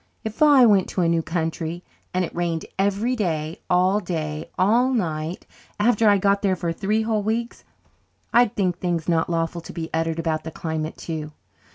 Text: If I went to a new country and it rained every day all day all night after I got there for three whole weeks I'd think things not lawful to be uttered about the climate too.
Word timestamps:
If 0.23 0.41
I 0.41 0.65
went 0.65 0.87
to 0.89 1.01
a 1.01 1.07
new 1.07 1.21
country 1.21 1.83
and 2.11 2.25
it 2.25 2.33
rained 2.33 2.65
every 2.79 3.15
day 3.15 3.61
all 3.69 3.99
day 3.99 4.49
all 4.57 4.89
night 4.91 5.45
after 5.79 6.09
I 6.09 6.17
got 6.17 6.41
there 6.41 6.55
for 6.55 6.73
three 6.73 7.03
whole 7.03 7.21
weeks 7.21 7.63
I'd 8.33 8.55
think 8.55 8.79
things 8.79 9.07
not 9.07 9.29
lawful 9.29 9.61
to 9.61 9.73
be 9.73 9.91
uttered 9.93 10.17
about 10.17 10.43
the 10.43 10.49
climate 10.49 10.97
too. 10.97 11.33